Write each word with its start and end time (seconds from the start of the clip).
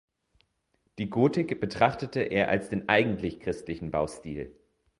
Die 0.97 1.11
Gotik 1.11 1.61
betrachtete 1.61 2.21
er 2.21 2.49
als 2.49 2.69
den 2.69 2.89
eigentlich 2.89 3.39
christlichen 3.39 3.91
Baustil. 3.91 4.51